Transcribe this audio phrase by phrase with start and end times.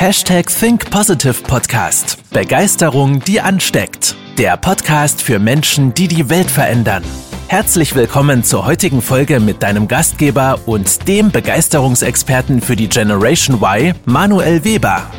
[0.00, 2.22] Hashtag Think Positive Podcast.
[2.32, 4.14] Begeisterung, die ansteckt.
[4.38, 7.02] Der Podcast für Menschen, die die Welt verändern.
[7.48, 13.92] Herzlich willkommen zur heutigen Folge mit deinem Gastgeber und dem Begeisterungsexperten für die Generation Y,
[14.04, 15.10] Manuel Weber.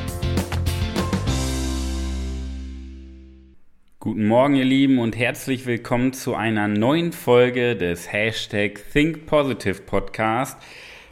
[4.00, 9.82] Guten Morgen, ihr Lieben, und herzlich willkommen zu einer neuen Folge des Hashtag Think Positive
[9.82, 10.57] Podcast.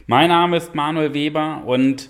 [0.06, 2.08] Mein Name ist Manuel Weber und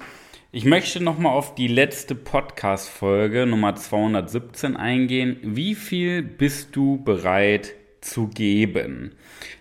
[0.50, 5.36] ich möchte nochmal auf die letzte Podcast-Folge Nummer 217 eingehen.
[5.42, 9.12] Wie viel bist du bereit zu geben?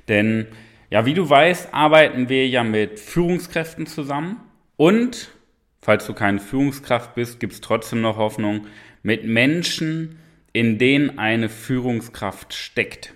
[0.08, 0.48] Denn,
[0.90, 4.38] ja, wie du weißt, arbeiten wir ja mit Führungskräften zusammen
[4.78, 5.32] und,
[5.82, 8.68] falls du keine Führungskraft bist, gibt es trotzdem noch Hoffnung,
[9.04, 10.20] mit Menschen,
[10.54, 13.14] in denen eine Führungskraft steckt.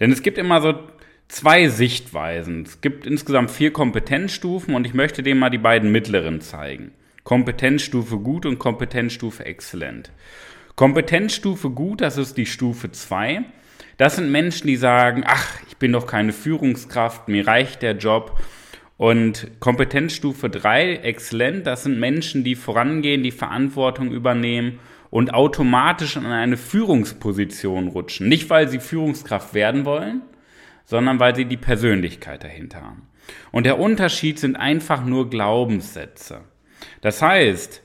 [0.00, 0.80] Denn es gibt immer so
[1.28, 2.62] zwei Sichtweisen.
[2.62, 6.92] Es gibt insgesamt vier Kompetenzstufen und ich möchte dir mal die beiden mittleren zeigen.
[7.24, 10.10] Kompetenzstufe gut und Kompetenzstufe exzellent.
[10.74, 13.44] Kompetenzstufe gut, das ist die Stufe 2.
[13.98, 18.40] Das sind Menschen, die sagen, ach, ich bin doch keine Führungskraft, mir reicht der Job.
[18.96, 24.78] Und Kompetenzstufe 3, exzellent, das sind Menschen, die vorangehen, die Verantwortung übernehmen
[25.10, 28.28] und automatisch in eine Führungsposition rutschen.
[28.28, 30.22] Nicht, weil sie Führungskraft werden wollen,
[30.84, 33.08] sondern weil sie die Persönlichkeit dahinter haben.
[33.50, 36.42] Und der Unterschied sind einfach nur Glaubenssätze.
[37.00, 37.82] Das heißt,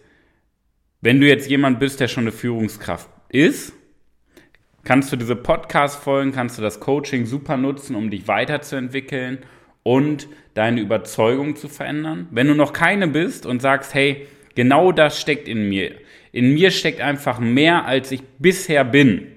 [1.02, 3.74] wenn du jetzt jemand bist, der schon eine Führungskraft ist,
[4.84, 9.40] kannst du diese Podcast-Folgen, kannst du das Coaching super nutzen, um dich weiterzuentwickeln
[9.84, 12.28] und deine Überzeugung zu verändern.
[12.32, 15.92] Wenn du noch keine bist und sagst, hey, genau das steckt in mir,
[16.32, 19.28] in mir steckt einfach mehr, als ich bisher bin,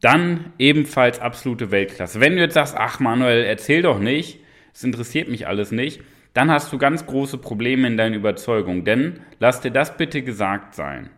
[0.00, 2.20] dann ebenfalls absolute Weltklasse.
[2.20, 4.40] Wenn du jetzt sagst, ach Manuel, erzähl doch nicht,
[4.72, 6.00] es interessiert mich alles nicht,
[6.34, 8.84] dann hast du ganz große Probleme in deiner Überzeugung.
[8.84, 11.10] Denn lass dir das bitte gesagt sein.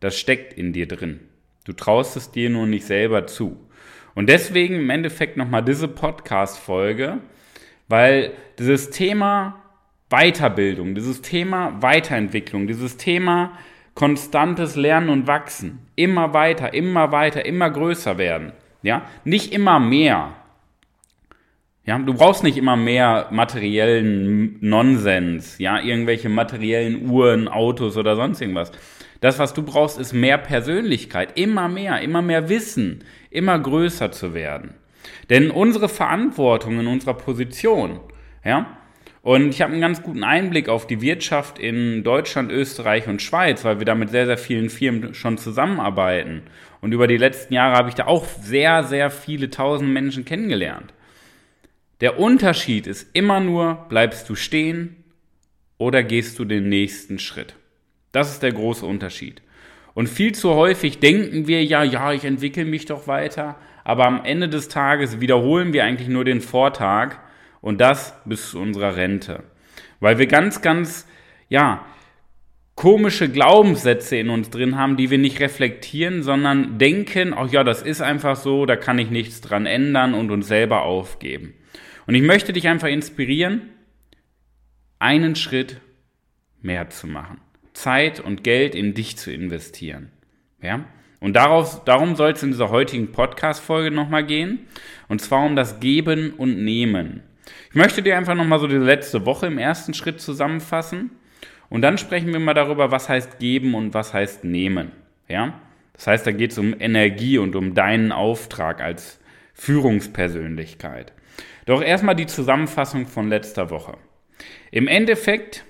[0.00, 1.20] Das steckt in dir drin.
[1.64, 3.56] Du traust es dir nur nicht selber zu.
[4.14, 7.18] Und deswegen im Endeffekt nochmal diese Podcast-Folge,
[7.88, 9.62] weil dieses Thema
[10.10, 13.52] Weiterbildung, dieses Thema Weiterentwicklung, dieses Thema
[13.94, 18.52] konstantes Lernen und Wachsen, immer weiter, immer weiter, immer größer werden,
[18.82, 20.34] ja, nicht immer mehr,
[21.90, 28.40] ja, du brauchst nicht immer mehr materiellen Nonsens, ja, irgendwelche materiellen Uhren, Autos oder sonst
[28.40, 28.70] irgendwas.
[29.20, 34.34] Das, was du brauchst, ist mehr Persönlichkeit, immer mehr, immer mehr Wissen, immer größer zu
[34.34, 34.74] werden.
[35.30, 37.98] Denn unsere Verantwortung in unserer Position,
[38.44, 38.78] ja,
[39.22, 43.64] und ich habe einen ganz guten Einblick auf die Wirtschaft in Deutschland, Österreich und Schweiz,
[43.64, 46.42] weil wir da mit sehr, sehr vielen Firmen schon zusammenarbeiten.
[46.80, 50.94] Und über die letzten Jahre habe ich da auch sehr, sehr viele tausend Menschen kennengelernt.
[52.00, 54.96] Der Unterschied ist immer nur, bleibst du stehen
[55.76, 57.54] oder gehst du den nächsten Schritt.
[58.12, 59.42] Das ist der große Unterschied.
[59.92, 64.24] Und viel zu häufig denken wir ja, ja, ich entwickle mich doch weiter, aber am
[64.24, 67.16] Ende des Tages wiederholen wir eigentlich nur den Vortag
[67.60, 69.42] und das bis zu unserer Rente.
[70.00, 71.06] Weil wir ganz, ganz,
[71.50, 71.84] ja,
[72.76, 77.82] komische Glaubenssätze in uns drin haben, die wir nicht reflektieren, sondern denken, ach ja, das
[77.82, 81.52] ist einfach so, da kann ich nichts dran ändern und uns selber aufgeben.
[82.06, 83.70] Und ich möchte dich einfach inspirieren,
[84.98, 85.80] einen Schritt
[86.62, 87.38] mehr zu machen.
[87.72, 90.10] Zeit und Geld in dich zu investieren.
[90.62, 90.84] Ja?
[91.20, 94.60] Und darauf, darum soll es in dieser heutigen Podcast-Folge nochmal gehen.
[95.08, 97.22] Und zwar um das Geben und Nehmen.
[97.68, 101.10] Ich möchte dir einfach nochmal so die letzte Woche im ersten Schritt zusammenfassen.
[101.68, 104.92] Und dann sprechen wir mal darüber, was heißt geben und was heißt nehmen.
[105.28, 105.60] Ja?
[105.92, 109.20] Das heißt, da geht es um Energie und um deinen Auftrag als
[109.54, 111.12] Führungspersönlichkeit.
[111.66, 113.96] Doch erstmal die Zusammenfassung von letzter Woche.
[114.70, 115.64] Im Endeffekt,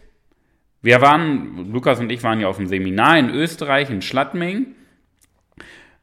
[0.82, 4.74] wir waren, Lukas und ich waren ja auf einem Seminar in Österreich, in Schladming.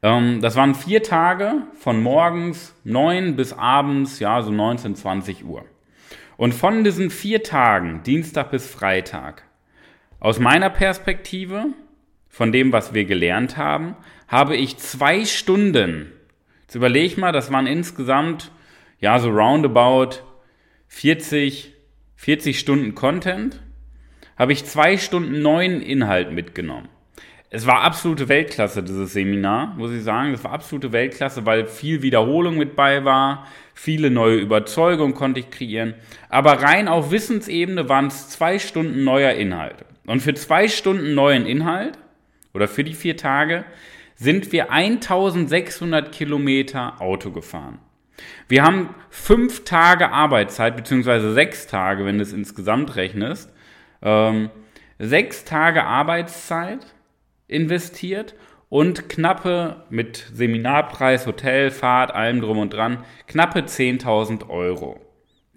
[0.03, 5.65] Ähm, das waren vier Tage von morgens 9 bis abends, ja, so 19, 20 Uhr.
[6.37, 9.43] Und von diesen vier Tagen, Dienstag bis Freitag,
[10.19, 11.67] aus meiner Perspektive,
[12.29, 13.95] von dem, was wir gelernt haben,
[14.27, 16.11] habe ich zwei Stunden,
[16.61, 18.51] jetzt überlege mal, das waren insgesamt
[18.99, 20.21] ja, so roundabout
[20.87, 21.73] 40,
[22.15, 23.61] 40 Stunden Content,
[24.37, 26.89] habe ich zwei Stunden neuen Inhalt mitgenommen.
[27.49, 30.33] Es war absolute Weltklasse, dieses Seminar, muss ich sagen.
[30.33, 35.49] Es war absolute Weltklasse, weil viel Wiederholung mit bei war, viele neue Überzeugungen konnte ich
[35.49, 35.93] kreieren.
[36.27, 39.85] Aber rein auf Wissensebene waren es zwei Stunden neuer Inhalt.
[40.05, 41.97] Und für zwei Stunden neuen Inhalt
[42.53, 43.63] oder für die vier Tage
[44.15, 47.79] sind wir 1600 Kilometer Auto gefahren.
[48.47, 53.51] Wir haben fünf Tage Arbeitszeit, beziehungsweise sechs Tage, wenn du es insgesamt rechnest.
[54.01, 54.49] Ähm,
[54.99, 56.85] sechs Tage Arbeitszeit
[57.47, 58.35] investiert
[58.69, 64.99] und knappe mit Seminarpreis, Hotel, Fahrt, allem drum und dran, knappe 10.000 Euro.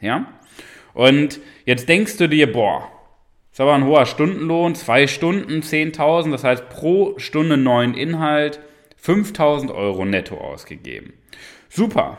[0.01, 0.27] Ja?
[0.95, 2.91] Und jetzt denkst du dir, boah,
[3.51, 8.61] ist aber ein hoher Stundenlohn, zwei Stunden, 10.000, das heißt pro Stunde neuen Inhalt
[9.03, 11.15] 5.000 Euro netto ausgegeben.
[11.69, 12.19] Super.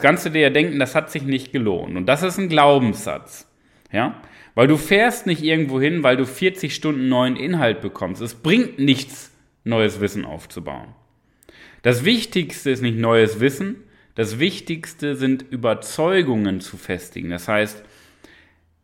[0.00, 1.94] Jetzt kannst du dir ja denken, das hat sich nicht gelohnt.
[1.94, 3.46] Und das ist ein Glaubenssatz.
[3.92, 4.22] Ja?
[4.54, 8.22] Weil du fährst nicht irgendwo hin, weil du 40 Stunden neuen Inhalt bekommst.
[8.22, 9.30] Es bringt nichts,
[9.62, 10.94] neues Wissen aufzubauen.
[11.82, 13.76] Das Wichtigste ist nicht neues Wissen,
[14.14, 17.28] das Wichtigste sind Überzeugungen zu festigen.
[17.28, 17.84] Das heißt,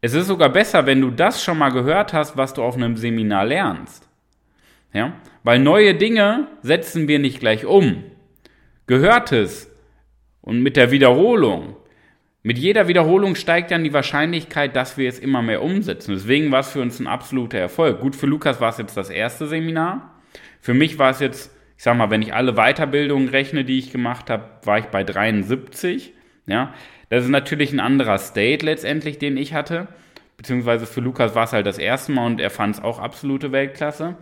[0.02, 2.98] es ist sogar besser, wenn du das schon mal gehört hast, was du auf einem
[2.98, 4.06] Seminar lernst.
[4.92, 5.14] Ja?
[5.44, 8.04] Weil neue Dinge setzen wir nicht gleich um.
[8.86, 9.70] Gehörtes
[10.46, 11.76] und mit der Wiederholung.
[12.44, 16.14] Mit jeder Wiederholung steigt dann die Wahrscheinlichkeit, dass wir es immer mehr umsetzen.
[16.14, 18.00] Deswegen war es für uns ein absoluter Erfolg.
[18.00, 20.14] Gut, für Lukas war es jetzt das erste Seminar.
[20.60, 23.90] Für mich war es jetzt, ich sag mal, wenn ich alle Weiterbildungen rechne, die ich
[23.90, 26.14] gemacht habe, war ich bei 73.
[26.46, 26.72] Ja,
[27.10, 29.88] das ist natürlich ein anderer State letztendlich, den ich hatte.
[30.37, 33.50] Beziehungsweise für Lukas war es halt das erste Mal und er fand es auch absolute
[33.50, 34.16] Weltklasse.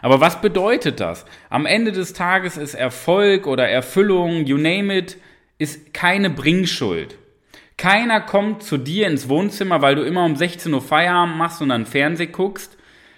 [0.00, 1.24] Aber was bedeutet das?
[1.50, 5.18] Am Ende des Tages ist Erfolg oder Erfüllung, you name it,
[5.58, 7.16] ist keine Bringschuld.
[7.76, 11.70] Keiner kommt zu dir ins Wohnzimmer, weil du immer um 16 Uhr Feierabend machst und
[11.70, 12.76] dann Fernseh guckst.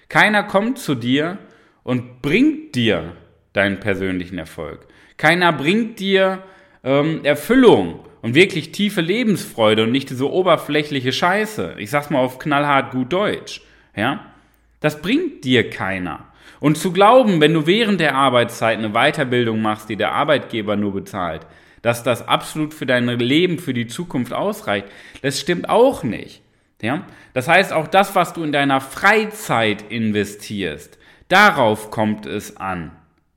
[0.09, 1.39] Keiner kommt zu dir
[1.83, 3.17] und bringt dir
[3.53, 4.87] deinen persönlichen Erfolg.
[5.17, 6.43] Keiner bringt dir
[6.83, 11.75] ähm, Erfüllung und wirklich tiefe Lebensfreude und nicht diese oberflächliche Scheiße.
[11.79, 13.63] Ich sag's mal auf knallhart gut Deutsch.
[13.95, 14.33] Ja?
[14.81, 16.27] Das bringt dir keiner.
[16.65, 20.95] Und zu glauben, wenn du während der Arbeitszeit eine Weiterbildung machst, die der Arbeitgeber nur
[20.95, 21.47] bezahlt,
[21.83, 24.87] dass das absolut für dein Leben, für die Zukunft ausreicht,
[25.21, 26.41] das stimmt auch nicht.
[26.81, 27.05] Ja?
[27.35, 30.97] Das heißt, auch das, was du in deiner Freizeit investierst,
[31.29, 32.93] darauf kommt es an.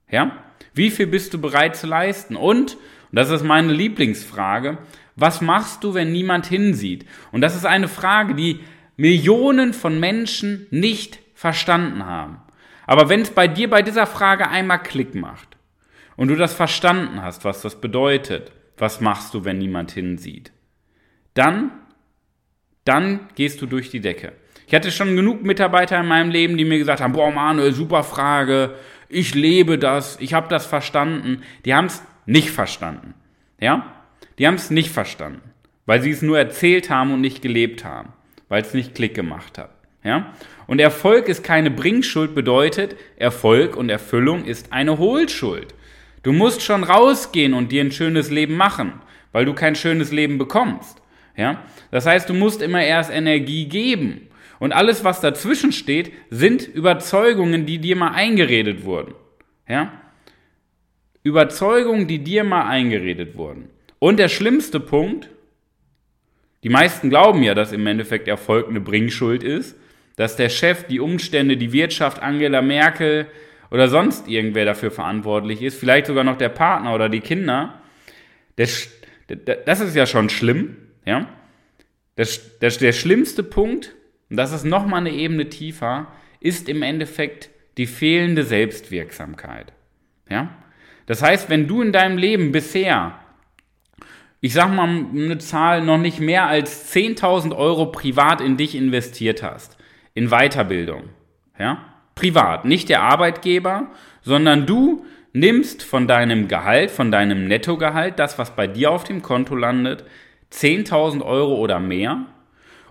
[0.09, 0.31] Ja?
[0.73, 2.37] Wie viel bist du bereit zu leisten?
[2.37, 2.79] Und, und
[3.11, 4.77] das ist meine Lieblingsfrage,
[5.17, 7.05] was machst du, wenn niemand hinsieht?
[7.33, 8.61] Und das ist eine Frage, die
[8.95, 12.37] Millionen von Menschen nicht verstanden haben.
[12.87, 15.57] Aber wenn es bei dir bei dieser Frage einmal Klick macht
[16.15, 20.51] und du das verstanden hast, was das bedeutet, was machst du, wenn niemand hinsieht,
[21.33, 21.69] dann,
[22.85, 24.31] dann gehst du durch die Decke.
[24.65, 28.03] Ich hatte schon genug Mitarbeiter in meinem Leben, die mir gesagt haben, boah Manuel, super
[28.03, 28.75] Frage,
[29.09, 31.43] ich lebe das, ich habe das verstanden.
[31.65, 33.13] Die haben es nicht verstanden.
[33.59, 33.93] Ja?
[34.39, 35.41] Die haben es nicht verstanden,
[35.85, 38.13] weil sie es nur erzählt haben und nicht gelebt haben,
[38.49, 39.76] weil es nicht Klick gemacht hat.
[40.07, 40.33] Ja?
[40.67, 45.75] Und Erfolg ist keine Bringschuld, bedeutet, Erfolg und Erfüllung ist eine Hohlschuld.
[46.23, 48.93] Du musst schon rausgehen und dir ein schönes Leben machen,
[49.33, 51.01] weil du kein schönes Leben bekommst.
[51.35, 51.61] Ja?
[51.91, 54.29] Das heißt, du musst immer erst Energie geben.
[54.59, 59.13] Und alles, was dazwischen steht, sind Überzeugungen, die dir mal eingeredet wurden.
[59.67, 59.91] Ja?
[61.21, 63.69] Überzeugungen, die dir mal eingeredet wurden.
[63.99, 65.29] Und der schlimmste Punkt,
[66.63, 69.75] die meisten glauben ja, dass im Endeffekt Erfolg eine Bringschuld ist,
[70.17, 73.27] dass der Chef, die Umstände, die Wirtschaft, Angela Merkel
[73.71, 77.81] oder sonst irgendwer dafür verantwortlich ist, vielleicht sogar noch der Partner oder die Kinder,
[78.57, 78.89] das,
[79.65, 80.75] das ist ja schon schlimm,
[81.05, 81.29] ja.
[82.15, 83.95] Das, das, der schlimmste Punkt,
[84.31, 86.07] und das ist nochmal eine Ebene tiefer,
[86.39, 89.71] ist im Endeffekt die fehlende Selbstwirksamkeit.
[90.27, 90.49] Ja?
[91.05, 93.19] Das heißt, wenn du in deinem Leben bisher,
[94.41, 99.43] ich sag mal eine Zahl, noch nicht mehr als 10.000 Euro privat in dich investiert
[99.43, 99.77] hast,
[100.17, 101.09] in Weiterbildung.
[101.59, 101.93] Ja?
[102.15, 103.91] Privat, nicht der Arbeitgeber,
[104.23, 109.21] sondern du nimmst von deinem Gehalt, von deinem Nettogehalt, das, was bei dir auf dem
[109.21, 110.03] Konto landet,
[110.51, 112.25] 10.000 Euro oder mehr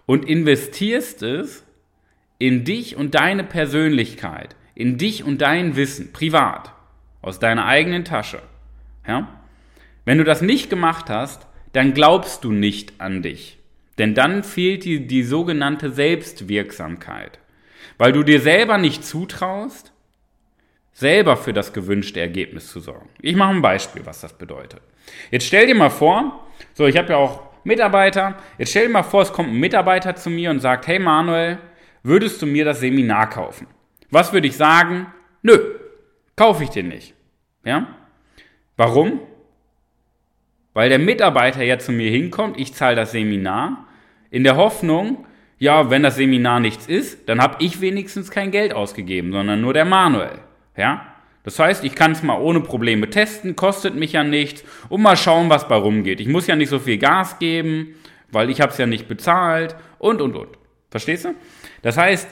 [0.07, 1.65] und investierst es
[2.39, 6.73] in dich und deine Persönlichkeit, in dich und dein Wissen, privat,
[7.23, 8.41] aus deiner eigenen Tasche.
[9.05, 9.27] Ja?
[10.05, 13.59] Wenn du das nicht gemacht hast, dann glaubst du nicht an dich.
[13.99, 17.39] Denn dann fehlt die, die sogenannte Selbstwirksamkeit.
[17.99, 19.93] Weil du dir selber nicht zutraust,
[20.93, 23.09] selber für das gewünschte Ergebnis zu sorgen.
[23.21, 24.81] Ich mache ein Beispiel, was das bedeutet.
[25.31, 29.03] Jetzt stell dir mal vor, so ich habe ja auch Mitarbeiter, jetzt stell dir mal
[29.03, 31.59] vor, es kommt ein Mitarbeiter zu mir und sagt, hey Manuel,
[32.03, 33.67] würdest du mir das Seminar kaufen?
[34.11, 35.13] Was würde ich sagen?
[35.43, 35.59] Nö,
[36.37, 37.15] kaufe ich dir nicht.
[37.65, 37.89] Ja?
[38.77, 39.21] Warum?
[40.73, 43.86] Weil der Mitarbeiter ja zu mir hinkommt, ich zahle das Seminar,
[44.37, 45.25] in der Hoffnung,
[45.59, 49.73] ja, wenn das Seminar nichts ist, dann habe ich wenigstens kein Geld ausgegeben, sondern nur
[49.73, 50.41] der Manuel.
[50.77, 51.07] Ja?
[51.43, 55.17] Das heißt, ich kann es mal ohne Probleme testen, kostet mich ja nichts und mal
[55.17, 56.21] schauen, was bei rumgeht.
[56.21, 57.95] Ich muss ja nicht so viel Gas geben,
[58.31, 60.59] weil ich habe es ja nicht bezahlt und, und, und.
[60.91, 61.31] Verstehst du?
[61.81, 62.29] Das heißt,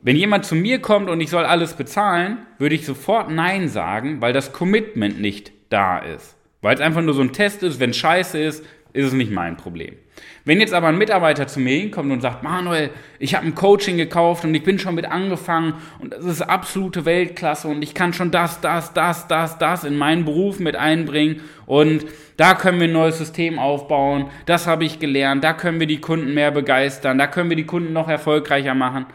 [0.00, 4.22] wenn jemand zu mir kommt und ich soll alles bezahlen, würde ich sofort Nein sagen,
[4.22, 6.38] weil das Commitment nicht da ist.
[6.62, 9.58] Weil es einfach nur so ein Test ist, wenn scheiße ist, ist es nicht mein
[9.58, 9.96] Problem.
[10.44, 13.96] Wenn jetzt aber ein Mitarbeiter zu mir hinkommt und sagt, Manuel, ich habe ein Coaching
[13.96, 18.12] gekauft und ich bin schon mit angefangen und das ist absolute Weltklasse und ich kann
[18.12, 22.04] schon das, das, das, das, das in meinen Beruf mit einbringen und
[22.36, 26.00] da können wir ein neues System aufbauen, das habe ich gelernt, da können wir die
[26.00, 29.06] Kunden mehr begeistern, da können wir die Kunden noch erfolgreicher machen.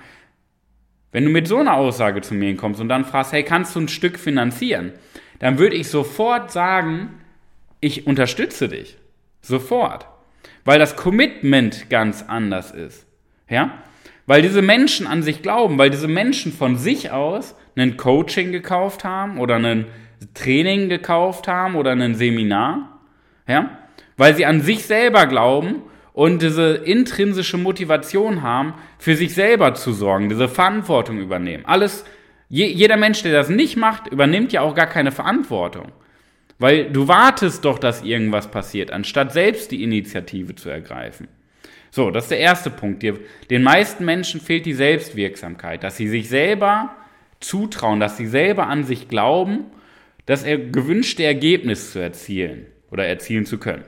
[1.11, 3.81] Wenn du mit so einer Aussage zu mir kommst und dann fragst, hey, kannst du
[3.81, 4.93] ein Stück finanzieren?
[5.39, 7.19] Dann würde ich sofort sagen,
[7.81, 8.97] ich unterstütze dich.
[9.41, 10.07] Sofort.
[10.65, 13.05] Weil das Commitment ganz anders ist.
[13.49, 13.71] Ja?
[14.25, 19.03] Weil diese Menschen an sich glauben, weil diese Menschen von sich aus ein Coaching gekauft
[19.03, 19.85] haben oder ein
[20.33, 22.99] Training gekauft haben oder ein Seminar.
[23.47, 23.77] Ja?
[24.17, 25.81] Weil sie an sich selber glauben
[26.13, 31.65] und diese intrinsische Motivation haben, für sich selber zu sorgen, diese Verantwortung übernehmen.
[31.65, 32.03] Alles,
[32.49, 35.93] je, jeder Mensch, der das nicht macht, übernimmt ja auch gar keine Verantwortung.
[36.59, 41.29] Weil du wartest doch, dass irgendwas passiert, anstatt selbst die Initiative zu ergreifen.
[41.89, 43.01] So, das ist der erste Punkt.
[43.01, 46.95] Den meisten Menschen fehlt die Selbstwirksamkeit, dass sie sich selber
[47.39, 49.65] zutrauen, dass sie selber an sich glauben,
[50.25, 53.85] das gewünschte Ergebnis zu erzielen oder erzielen zu können.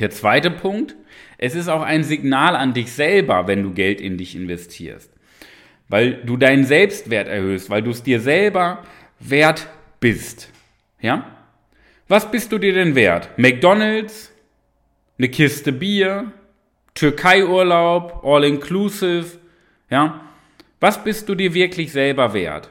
[0.00, 0.96] Der zweite Punkt,
[1.38, 5.12] es ist auch ein Signal an dich selber, wenn du Geld in dich investierst.
[5.88, 8.82] Weil du deinen Selbstwert erhöhst, weil du es dir selber
[9.20, 9.68] wert
[10.00, 10.50] bist.
[11.00, 11.35] Ja?
[12.08, 13.30] Was bist du dir denn wert?
[13.36, 14.32] McDonalds?
[15.18, 16.30] Eine Kiste Bier?
[16.94, 18.22] Türkei-Urlaub?
[18.24, 19.38] All-inclusive?
[19.90, 20.20] Ja?
[20.78, 22.70] Was bist du dir wirklich selber wert?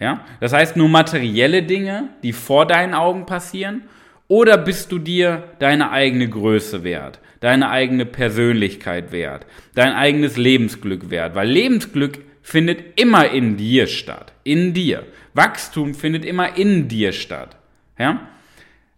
[0.00, 0.24] Ja?
[0.40, 3.82] Das heißt nur materielle Dinge, die vor deinen Augen passieren?
[4.26, 7.20] Oder bist du dir deine eigene Größe wert?
[7.40, 9.44] Deine eigene Persönlichkeit wert?
[9.74, 11.34] Dein eigenes Lebensglück wert?
[11.34, 14.32] Weil Lebensglück findet immer in dir statt.
[14.44, 15.04] In dir.
[15.34, 17.56] Wachstum findet immer in dir statt.
[17.98, 18.28] Ja?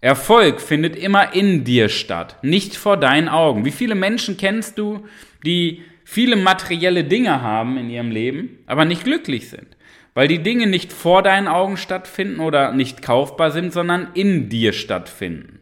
[0.05, 3.65] Erfolg findet immer in dir statt, nicht vor deinen Augen.
[3.65, 5.07] Wie viele Menschen kennst du,
[5.47, 9.79] die viele materielle Dinge haben in ihrem Leben, aber nicht glücklich sind?
[10.13, 14.75] Weil die Dinge nicht vor deinen Augen stattfinden oder nicht kaufbar sind, sondern in dir
[14.75, 15.61] stattfinden.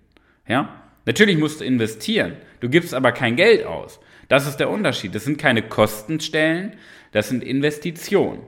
[0.48, 0.82] Ja?
[1.06, 2.32] Natürlich musst du investieren.
[2.58, 4.00] Du gibst aber kein Geld aus.
[4.26, 5.14] Das ist der Unterschied.
[5.14, 6.72] Das sind keine Kostenstellen,
[7.12, 8.40] das sind Investitionen.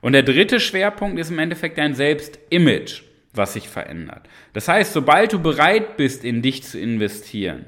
[0.00, 4.28] Und der dritte Schwerpunkt ist im Endeffekt dein Selbstimage was sich verändert.
[4.52, 7.66] Das heißt, sobald du bereit bist, in dich zu investieren,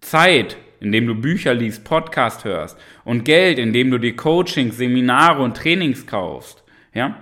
[0.00, 5.56] Zeit, indem du Bücher liest, Podcast hörst und Geld, indem du dir Coachings, Seminare und
[5.56, 6.62] Trainings kaufst,
[6.92, 7.16] ja,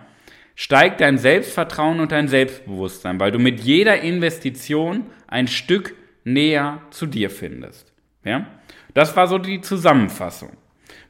[0.55, 7.07] steigt dein Selbstvertrauen und dein Selbstbewusstsein, weil du mit jeder Investition ein Stück näher zu
[7.07, 7.93] dir findest.
[8.25, 8.47] Ja?
[8.95, 10.51] Das war so die Zusammenfassung.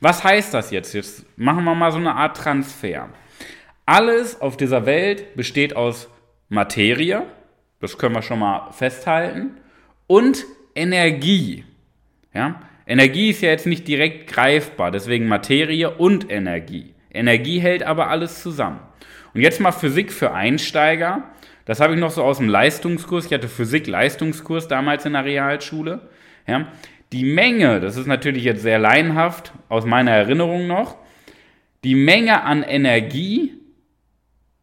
[0.01, 0.93] Was heißt das jetzt?
[0.95, 3.09] Jetzt machen wir mal so eine Art Transfer.
[3.85, 6.09] Alles auf dieser Welt besteht aus
[6.53, 7.23] Materie,
[7.81, 9.57] das können wir schon mal festhalten,
[10.07, 10.45] und
[10.75, 11.65] Energie.
[12.35, 12.61] Ja?
[12.87, 16.95] Energie ist ja jetzt nicht direkt greifbar, deswegen Materie und Energie.
[17.11, 18.81] Energie hält aber alles zusammen.
[19.33, 21.23] Und jetzt mal Physik für Einsteiger.
[21.65, 23.25] Das habe ich noch so aus dem Leistungskurs.
[23.25, 26.11] Ich hatte Physik-Leistungskurs damals in der Realschule.
[26.47, 26.69] Ja?
[27.13, 30.97] Die Menge, das ist natürlich jetzt sehr laienhaft aus meiner Erinnerung noch,
[31.83, 33.62] die Menge an Energie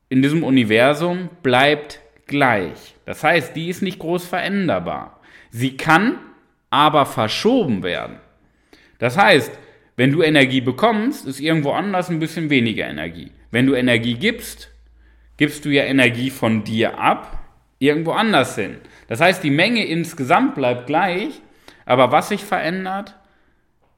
[0.09, 2.95] in diesem Universum bleibt gleich.
[3.05, 5.19] Das heißt, die ist nicht groß veränderbar.
[5.51, 6.19] Sie kann
[6.69, 8.17] aber verschoben werden.
[8.99, 9.51] Das heißt,
[9.95, 13.31] wenn du Energie bekommst, ist irgendwo anders ein bisschen weniger Energie.
[13.51, 14.71] Wenn du Energie gibst,
[15.37, 17.39] gibst du ja Energie von dir ab,
[17.79, 18.77] irgendwo anders hin.
[19.07, 21.41] Das heißt, die Menge insgesamt bleibt gleich,
[21.85, 23.15] aber was sich verändert,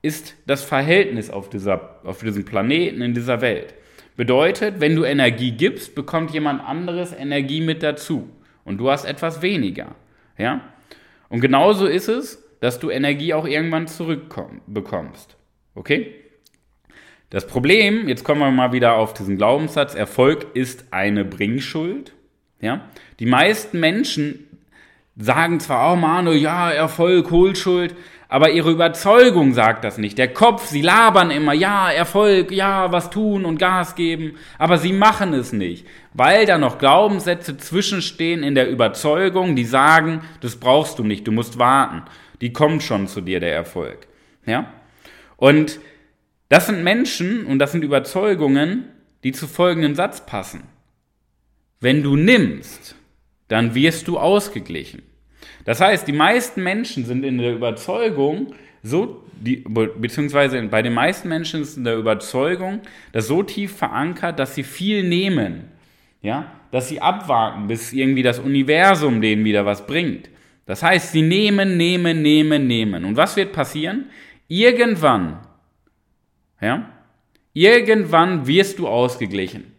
[0.01, 3.73] ist das Verhältnis auf, dieser, auf diesem Planeten, in dieser Welt.
[4.21, 8.29] Bedeutet, wenn du Energie gibst, bekommt jemand anderes Energie mit dazu
[8.63, 9.95] und du hast etwas weniger.
[10.37, 10.61] Ja?
[11.29, 15.37] Und genauso ist es, dass du Energie auch irgendwann zurückbekommst.
[15.73, 16.13] Okay?
[17.31, 22.13] Das Problem, jetzt kommen wir mal wieder auf diesen Glaubenssatz, Erfolg ist eine Bringschuld.
[22.59, 22.91] Ja?
[23.19, 24.45] Die meisten Menschen
[25.17, 27.95] sagen zwar, oh Manu, ja, Erfolg, Hohlschuld,
[28.31, 30.17] aber ihre Überzeugung sagt das nicht.
[30.17, 34.93] Der Kopf, sie labern immer, ja, Erfolg, ja, was tun und Gas geben, aber sie
[34.93, 40.97] machen es nicht, weil da noch Glaubenssätze zwischenstehen in der Überzeugung, die sagen, das brauchst
[40.97, 42.03] du nicht, du musst warten.
[42.39, 44.07] Die kommt schon zu dir, der Erfolg.
[44.45, 44.71] Ja?
[45.35, 45.81] Und
[46.47, 48.85] das sind Menschen und das sind Überzeugungen,
[49.25, 50.63] die zu folgendem Satz passen.
[51.81, 52.95] Wenn du nimmst,
[53.49, 55.01] dann wirst du ausgeglichen.
[55.65, 61.29] Das heißt, die meisten Menschen sind in der Überzeugung, so, die, beziehungsweise bei den meisten
[61.29, 62.81] Menschen ist in der Überzeugung,
[63.11, 65.65] das so tief verankert, dass sie viel nehmen.
[66.23, 70.29] Ja, dass sie abwarten, bis irgendwie das Universum denen wieder was bringt.
[70.65, 73.05] Das heißt, sie nehmen, nehmen, nehmen, nehmen.
[73.05, 74.05] Und was wird passieren?
[74.47, 75.39] Irgendwann,
[76.61, 76.91] ja,
[77.53, 79.70] irgendwann wirst du ausgeglichen.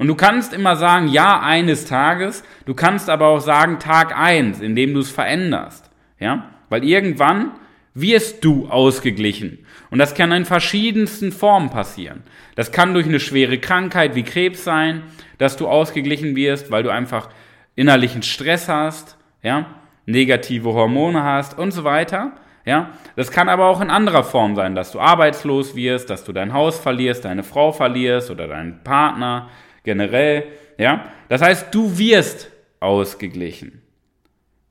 [0.00, 4.62] Und du kannst immer sagen, ja, eines Tages, du kannst aber auch sagen, Tag eins,
[4.62, 5.90] indem du es veränderst.
[6.18, 6.52] Ja?
[6.70, 7.50] Weil irgendwann
[7.92, 9.58] wirst du ausgeglichen.
[9.90, 12.22] Und das kann in verschiedensten Formen passieren.
[12.54, 15.02] Das kann durch eine schwere Krankheit wie Krebs sein,
[15.36, 17.28] dass du ausgeglichen wirst, weil du einfach
[17.76, 19.66] innerlichen Stress hast, ja,
[20.06, 22.32] negative Hormone hast und so weiter.
[22.64, 26.32] Ja, das kann aber auch in anderer Form sein, dass du arbeitslos wirst, dass du
[26.32, 29.50] dein Haus verlierst, deine Frau verlierst oder deinen Partner,
[29.84, 30.44] generell.
[30.78, 31.12] Ja?
[31.28, 33.82] Das heißt, du wirst ausgeglichen.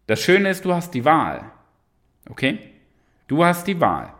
[0.07, 1.51] Das Schöne ist, du hast die Wahl.
[2.29, 2.59] Okay?
[3.27, 4.13] Du hast die Wahl.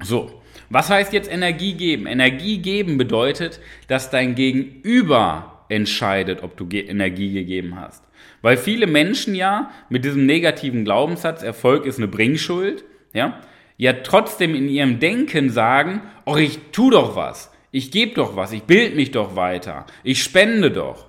[0.00, 2.06] So, was heißt jetzt Energie geben?
[2.06, 8.02] Energie geben bedeutet, dass dein Gegenüber entscheidet, ob du Energie gegeben hast.
[8.40, 13.40] Weil viele Menschen ja mit diesem negativen Glaubenssatz, Erfolg ist eine Bringschuld, ja,
[13.76, 17.51] ja trotzdem in ihrem Denken sagen, oh, ich tu doch was.
[17.72, 21.06] Ich gebe doch was, ich bild mich doch weiter, ich spende doch.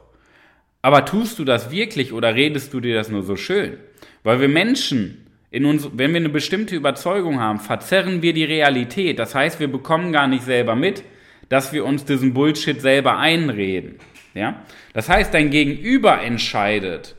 [0.82, 3.78] Aber tust du das wirklich oder redest du dir das nur so schön?
[4.24, 9.20] Weil wir Menschen, in uns, wenn wir eine bestimmte Überzeugung haben, verzerren wir die Realität.
[9.20, 11.04] Das heißt, wir bekommen gar nicht selber mit,
[11.48, 14.00] dass wir uns diesen Bullshit selber einreden.
[14.34, 14.64] Ja?
[14.94, 17.16] Das heißt, dein Gegenüber entscheidet,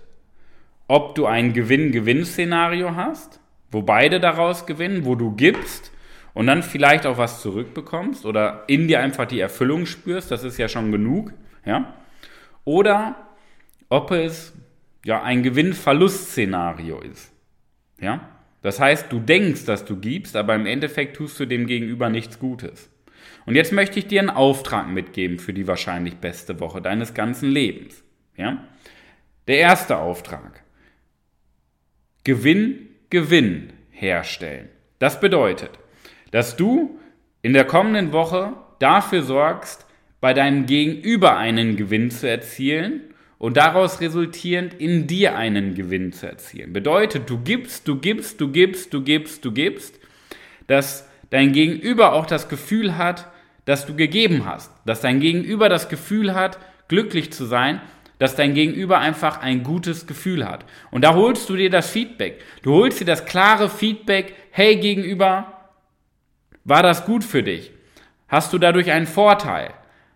[0.89, 5.93] ob du ein Gewinn-Gewinn-Szenario hast, wo beide daraus gewinnen, wo du gibst
[6.35, 10.59] und dann vielleicht auch was zurückbekommst oder in dir einfach die Erfüllung spürst, das ist
[10.59, 11.33] ja schon genug,
[11.65, 11.95] ja?
[12.65, 13.17] Oder
[13.89, 14.53] ob es
[15.05, 17.33] ja ein Gewinn-Verlust-Szenario ist.
[18.01, 18.29] Ja?
[18.63, 22.39] Das heißt, du denkst, dass du gibst, aber im Endeffekt tust du dem Gegenüber nichts
[22.39, 22.91] Gutes.
[23.47, 27.51] Und jetzt möchte ich dir einen Auftrag mitgeben für die wahrscheinlich beste Woche deines ganzen
[27.51, 28.03] Lebens.
[28.37, 28.67] Ja?
[29.47, 30.63] Der erste Auftrag.
[32.25, 34.71] Gewinn, Gewinn herstellen.
[34.99, 35.79] Das bedeutet,
[36.35, 36.99] dass du
[37.43, 39.87] in der kommenden Woche dafür sorgst,
[40.21, 43.03] bei deinem Gegenüber einen Gewinn zu erzielen
[43.39, 46.73] und daraus resultierend in dir einen Gewinn zu erzielen.
[46.73, 50.01] Bedeutet, du gibst, du gibst, du gibst, du gibst, du gibst,
[50.67, 53.31] dass dein Gegenüber auch das Gefühl hat,
[53.65, 57.81] dass du gegeben hast, dass dein Gegenüber das Gefühl hat, glücklich zu sein,
[58.19, 60.65] dass dein Gegenüber einfach ein gutes Gefühl hat.
[60.91, 62.43] Und da holst du dir das Feedback.
[62.63, 65.54] Du holst dir das klare Feedback, hey Gegenüber,
[66.65, 67.73] war das gut für dich?
[68.29, 69.73] Hast du dadurch einen Vorteil?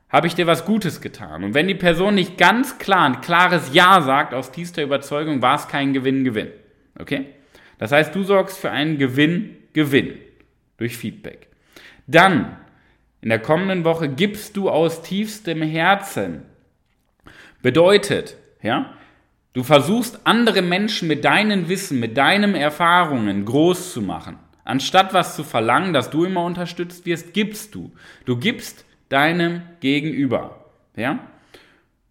[0.08, 1.44] Habe ich dir was Gutes getan?
[1.44, 5.56] Und wenn die Person nicht ganz klar ein klares Ja sagt, aus tiefster Überzeugung, war
[5.56, 6.48] es kein Gewinn-Gewinn.
[6.98, 7.26] Okay?
[7.76, 10.18] Das heißt, du sorgst für einen Gewinn-Gewinn
[10.78, 11.48] durch Feedback.
[12.06, 12.56] Dann,
[13.20, 16.42] in der kommenden Woche, gibst du aus tiefstem Herzen.
[17.60, 18.94] Bedeutet, ja,
[19.52, 24.38] du versuchst andere Menschen mit deinem Wissen, mit deinen Erfahrungen groß zu machen.
[24.68, 27.90] Anstatt was zu verlangen, dass du immer unterstützt wirst, gibst du.
[28.26, 30.62] Du gibst deinem Gegenüber.
[30.94, 31.20] Ja?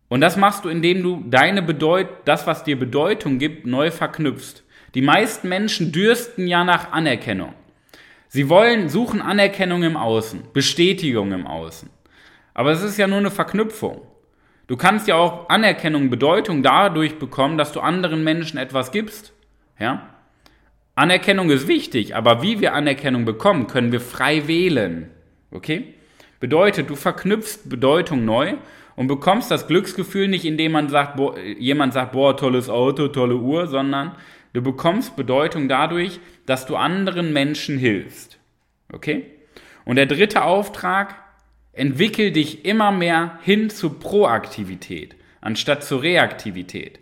[0.07, 4.63] Und das machst du, indem du deine Bedeut das, was dir Bedeutung gibt, neu verknüpfst.
[4.95, 7.53] Die meisten Menschen dürsten ja nach Anerkennung.
[8.27, 11.91] Sie wollen, suchen Anerkennung im Außen, Bestätigung im Außen.
[12.55, 14.01] Aber es ist ja nur eine Verknüpfung.
[14.65, 19.31] Du kannst ja auch Anerkennung, Bedeutung dadurch bekommen, dass du anderen Menschen etwas gibst.
[19.77, 20.16] Ja?
[20.97, 25.11] Anerkennung ist wichtig, aber wie wir Anerkennung bekommen, können wir frei wählen.
[25.51, 25.93] Okay?
[26.39, 28.55] Bedeutet, du verknüpfst Bedeutung neu
[28.95, 33.35] und bekommst das Glücksgefühl nicht, indem man sagt, boah, jemand sagt, boah, tolles Auto, tolle
[33.35, 34.15] Uhr, sondern
[34.53, 38.39] du bekommst Bedeutung dadurch, dass du anderen Menschen hilfst.
[38.91, 39.27] Okay?
[39.85, 41.15] Und der dritte Auftrag,
[41.73, 46.99] entwickel dich immer mehr hin zu Proaktivität, anstatt zu Reaktivität.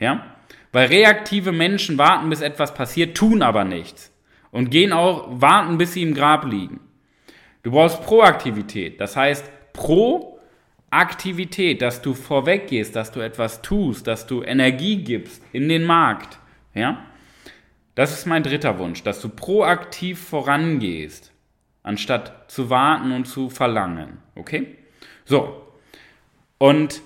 [0.00, 0.33] Ja?
[0.74, 4.12] Weil reaktive Menschen warten, bis etwas passiert, tun aber nichts.
[4.50, 6.80] Und gehen auch, warten, bis sie im Grab liegen.
[7.62, 9.00] Du brauchst Proaktivität.
[9.00, 15.40] Das heißt, Proaktivität, dass du vorweg gehst, dass du etwas tust, dass du Energie gibst
[15.52, 16.40] in den Markt.
[16.74, 17.06] Ja?
[17.94, 21.30] Das ist mein dritter Wunsch, dass du proaktiv vorangehst,
[21.84, 24.18] anstatt zu warten und zu verlangen.
[24.34, 24.74] Okay?
[25.24, 25.68] So.
[26.58, 27.00] Und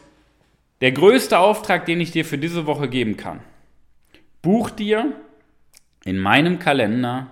[0.81, 3.41] der größte Auftrag, den ich dir für diese Woche geben kann,
[4.43, 5.13] Buch dir
[6.05, 7.29] in meinem Kalender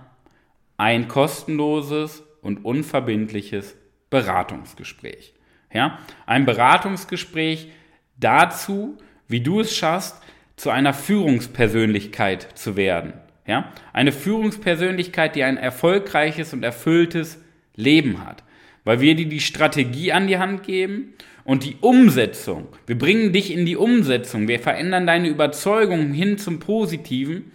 [0.77, 3.75] ein kostenloses und unverbindliches
[4.09, 5.33] Beratungsgespräch.
[5.73, 7.71] Ja, ein Beratungsgespräch
[8.17, 10.21] dazu, wie du es schaffst,
[10.55, 13.13] zu einer Führungspersönlichkeit zu werden.
[13.45, 13.71] Ja?
[13.93, 17.41] Eine Führungspersönlichkeit, die ein erfolgreiches und erfülltes
[17.75, 18.43] Leben hat.
[18.87, 22.69] Weil wir dir die Strategie an die Hand geben und die Umsetzung.
[22.85, 24.47] Wir bringen dich in die Umsetzung.
[24.47, 27.51] Wir verändern deine Überzeugung hin zum Positiven.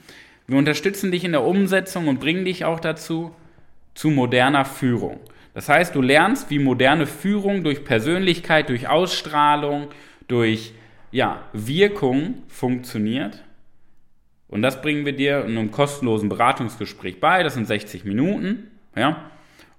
[0.46, 3.34] Wir unterstützen dich in der Umsetzung und bringen dich auch dazu,
[3.94, 5.20] zu moderner Führung.
[5.54, 9.88] Das heißt, du lernst, wie moderne Führung durch Persönlichkeit, durch Ausstrahlung,
[10.28, 10.74] durch
[11.12, 13.42] ja, Wirkung funktioniert.
[14.48, 17.42] Und das bringen wir dir in einem kostenlosen Beratungsgespräch bei.
[17.42, 18.70] Das sind 60 Minuten.
[18.94, 19.31] Ja?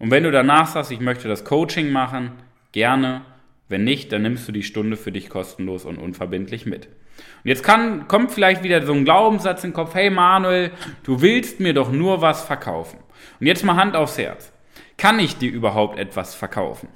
[0.03, 2.33] Und wenn du danach sagst, ich möchte das Coaching machen,
[2.73, 3.21] gerne.
[3.69, 6.87] Wenn nicht, dann nimmst du die Stunde für dich kostenlos und unverbindlich mit.
[6.87, 10.71] Und jetzt kann, kommt vielleicht wieder so ein Glaubenssatz in den Kopf, hey Manuel,
[11.03, 12.99] du willst mir doch nur was verkaufen.
[13.39, 14.51] Und jetzt mal Hand aufs Herz.
[14.97, 16.89] Kann ich dir überhaupt etwas verkaufen?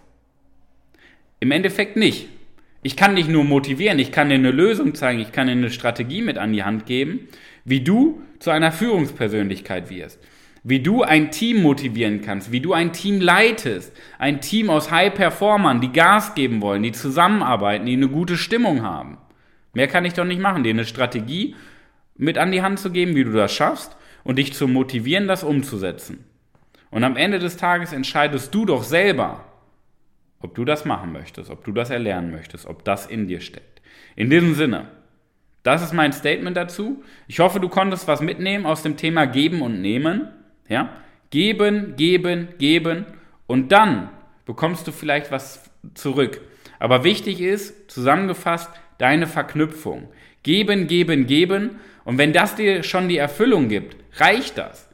[1.40, 2.28] Im Endeffekt nicht.
[2.84, 5.70] Ich kann dich nur motivieren, ich kann dir eine Lösung zeigen, ich kann dir eine
[5.70, 7.30] Strategie mit an die Hand geben,
[7.64, 10.20] wie du zu einer Führungspersönlichkeit wirst,
[10.70, 15.80] wie du ein Team motivieren kannst, wie du ein Team leitest, ein Team aus High-Performern,
[15.80, 19.18] die Gas geben wollen, die zusammenarbeiten, die eine gute Stimmung haben.
[19.72, 21.56] Mehr kann ich doch nicht machen, dir eine Strategie
[22.18, 25.46] mit an die Hand zu geben, wie du das schaffst und dich zu motivieren, das
[25.46, 26.26] umzusetzen.
[26.92, 29.46] Und am Ende des Tages entscheidest du doch selber,
[30.42, 33.82] ob du das machen möchtest, ob du das erlernen möchtest, ob das in dir steckt.
[34.18, 34.90] In diesem Sinne,
[35.64, 37.04] das ist mein Statement dazu.
[37.28, 40.28] Ich hoffe, du konntest was mitnehmen aus dem Thema Geben und Nehmen.
[40.68, 40.90] Ja?
[41.30, 43.06] Geben, geben, geben
[43.48, 44.10] und dann
[44.46, 46.42] bekommst du vielleicht was zurück.
[46.80, 50.10] Aber wichtig ist, zusammengefasst, deine Verknüpfung.
[50.44, 51.80] Geben, geben, geben.
[52.06, 54.88] Und wenn das dir schon die Erfüllung gibt, reicht das.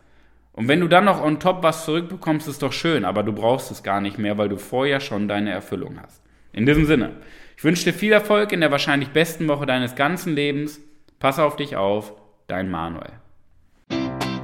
[0.53, 3.71] Und wenn du dann noch on top was zurückbekommst, ist doch schön, aber du brauchst
[3.71, 6.21] es gar nicht mehr, weil du vorher schon deine Erfüllung hast.
[6.51, 7.13] In diesem Sinne,
[7.57, 10.79] ich wünsche dir viel Erfolg in der wahrscheinlich besten Woche deines ganzen Lebens.
[11.19, 12.13] Pass auf dich auf,
[12.47, 13.22] dein Manuel.